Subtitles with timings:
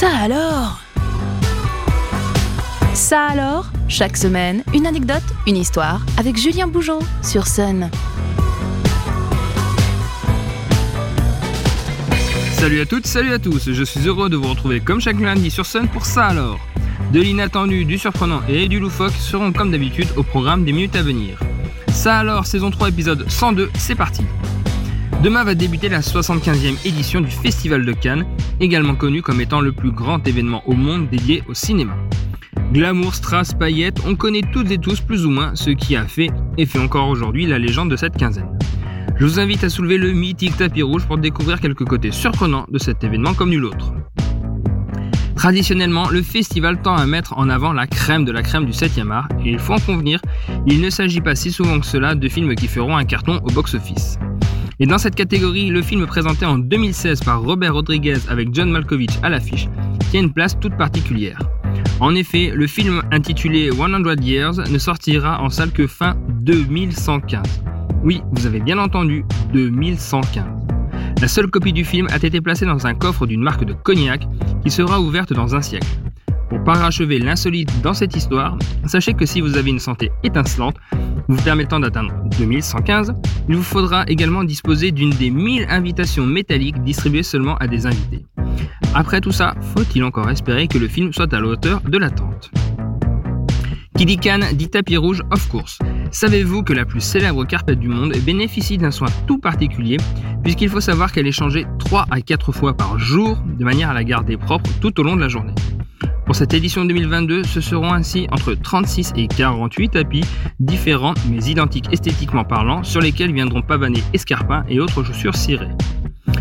[0.00, 0.78] Ça alors?
[2.94, 7.90] Ça alors Chaque semaine, une anecdote, une histoire avec Julien Bougeot sur Sun.
[12.52, 15.50] Salut à toutes, salut à tous, je suis heureux de vous retrouver comme chaque lundi
[15.50, 16.60] sur Sun pour ça alors.
[17.12, 21.02] De l'inattendu, du surprenant et du loufoque seront comme d'habitude au programme des minutes à
[21.02, 21.40] venir.
[21.88, 24.22] Ça alors, saison 3 épisode 102, c'est parti.
[25.22, 28.24] Demain va débuter la 75e édition du Festival de Cannes,
[28.60, 31.94] également connu comme étant le plus grand événement au monde dédié au cinéma.
[32.72, 36.30] Glamour, strass, paillettes, on connaît toutes et tous plus ou moins ce qui a fait
[36.56, 38.58] et fait encore aujourd'hui la légende de cette quinzaine.
[39.16, 42.78] Je vous invite à soulever le mythique tapis rouge pour découvrir quelques côtés surprenants de
[42.78, 43.92] cet événement comme nul autre.
[45.34, 49.10] Traditionnellement, le festival tend à mettre en avant la crème de la crème du 7e
[49.10, 50.20] art, et il faut en convenir,
[50.66, 53.50] il ne s'agit pas si souvent que cela de films qui feront un carton au
[53.50, 54.18] box-office.
[54.80, 59.18] Et dans cette catégorie, le film présenté en 2016 par Robert Rodriguez avec John Malkovich
[59.24, 59.68] à l'affiche
[60.10, 61.40] tient une place toute particulière.
[61.98, 67.42] En effet, le film intitulé 100 Years ne sortira en salle que fin 2115.
[68.04, 70.44] Oui, vous avez bien entendu, 2115.
[71.20, 74.28] La seule copie du film a été placée dans un coffre d'une marque de cognac
[74.62, 75.88] qui sera ouverte dans un siècle.
[76.48, 78.56] Pour parachever l'insolite dans cette histoire,
[78.86, 80.76] sachez que si vous avez une santé étincelante,
[81.28, 83.14] vous permettant d'atteindre 2115,
[83.48, 88.24] il vous faudra également disposer d'une des 1000 invitations métalliques distribuées seulement à des invités.
[88.94, 92.50] Après tout ça, faut-il encore espérer que le film soit à la hauteur de l'attente?
[93.96, 94.18] Qui dit
[94.54, 95.78] dit tapis rouge of course.
[96.12, 99.98] Savez-vous que la plus célèbre carpette du monde bénéficie d'un soin tout particulier
[100.42, 103.94] puisqu'il faut savoir qu'elle est changée 3 à 4 fois par jour de manière à
[103.94, 105.52] la garder propre tout au long de la journée?
[106.28, 110.20] Pour cette édition 2022, ce seront ainsi entre 36 et 48 tapis
[110.60, 115.70] différents mais identiques esthétiquement parlant sur lesquels viendront pavaner escarpins et autres chaussures cirées.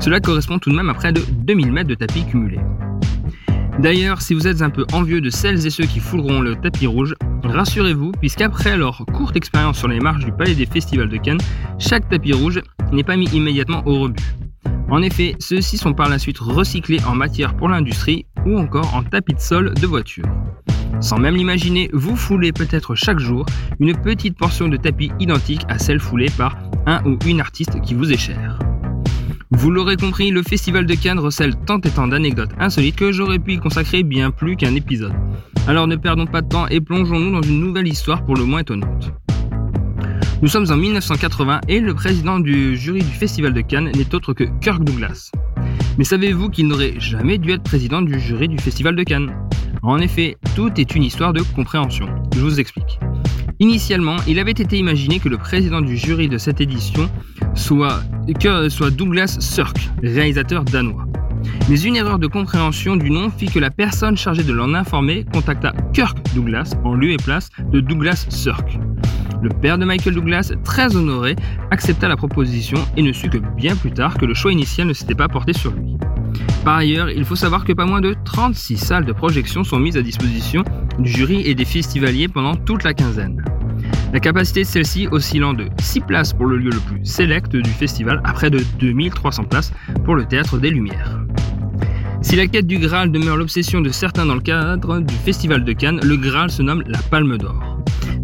[0.00, 2.58] Cela correspond tout de même à près de 2000 mètres de tapis cumulés.
[3.78, 6.88] D'ailleurs, si vous êtes un peu envieux de celles et ceux qui fouleront le tapis
[6.88, 11.40] rouge, rassurez-vous, puisqu'après leur courte expérience sur les marches du Palais des Festivals de Cannes,
[11.78, 12.60] chaque tapis rouge
[12.90, 14.34] n'est pas mis immédiatement au rebut.
[14.90, 19.02] En effet, ceux-ci sont par la suite recyclés en matière pour l'industrie ou encore en
[19.02, 20.24] tapis de sol de voiture.
[21.00, 23.44] Sans même l'imaginer, vous foulez peut-être chaque jour
[23.78, 27.94] une petite portion de tapis identique à celle foulée par un ou une artiste qui
[27.94, 28.58] vous est chère.
[29.50, 33.38] Vous l'aurez compris, le Festival de Cannes recèle tant et tant d'anecdotes insolites que j'aurais
[33.38, 35.14] pu y consacrer bien plus qu'un épisode.
[35.66, 38.60] Alors ne perdons pas de temps et plongeons-nous dans une nouvelle histoire pour le moins
[38.60, 39.12] étonnante.
[40.40, 44.32] Nous sommes en 1980 et le président du jury du Festival de Cannes n'est autre
[44.32, 45.32] que Kirk Douglas.
[45.98, 49.34] Mais savez-vous qu'il n'aurait jamais dû être président du jury du Festival de Cannes?
[49.82, 52.06] En effet, tout est une histoire de compréhension.
[52.36, 53.00] Je vous explique.
[53.58, 57.10] Initialement, il avait été imaginé que le président du jury de cette édition
[57.56, 58.00] soit,
[58.68, 61.04] soit Douglas Sirk, réalisateur danois.
[61.68, 65.24] Mais une erreur de compréhension du nom fit que la personne chargée de l'en informer
[65.32, 68.78] contacta Kirk Douglas en lieu et place de Douglas Sirk.
[69.40, 71.36] Le père de Michael Douglas, très honoré,
[71.70, 74.92] accepta la proposition et ne sut que bien plus tard que le choix initial ne
[74.92, 75.96] s'était pas porté sur lui.
[76.64, 79.96] Par ailleurs, il faut savoir que pas moins de 36 salles de projection sont mises
[79.96, 80.64] à disposition
[80.98, 83.44] du jury et des festivaliers pendant toute la quinzaine.
[84.12, 87.70] La capacité de celle-ci oscillant de 6 places pour le lieu le plus sélect du
[87.70, 89.72] festival à près de 2300 places
[90.04, 91.20] pour le théâtre des Lumières.
[92.20, 95.72] Si la quête du Graal demeure l'obsession de certains dans le cadre du Festival de
[95.72, 97.67] Cannes, le Graal se nomme la Palme d'Or.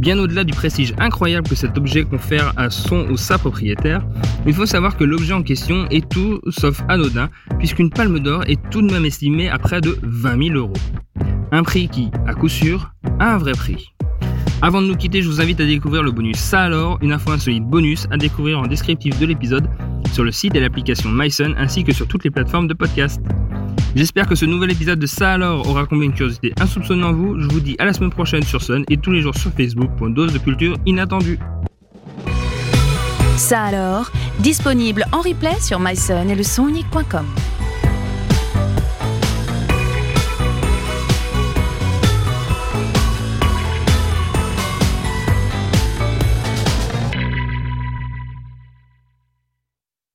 [0.00, 4.02] Bien au-delà du prestige incroyable que cet objet confère à son ou sa propriétaire,
[4.46, 7.28] il faut savoir que l'objet en question est tout sauf anodin,
[7.58, 10.72] puisqu'une palme d'or est tout de même estimée à près de 20 000 euros.
[11.52, 13.92] Un prix qui, à coup sûr, a un vrai prix.
[14.62, 17.32] Avant de nous quitter, je vous invite à découvrir le bonus Ça alors, une info
[17.32, 19.68] insolite bonus à découvrir en descriptif de l'épisode
[20.14, 23.20] sur le site et l'application MySun ainsi que sur toutes les plateformes de podcast.
[23.96, 27.40] J'espère que ce nouvel épisode de Ça alors aura comblé une curiosité insoupçonnée en vous.
[27.40, 29.90] Je vous dis à la semaine prochaine sur Sun et tous les jours sur Facebook
[30.10, 31.40] dose de culture inattendue.
[33.36, 36.42] Ça alors, disponible en replay sur myson et le